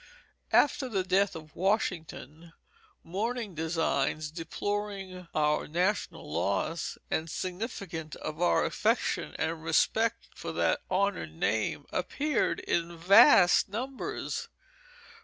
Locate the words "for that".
10.33-10.81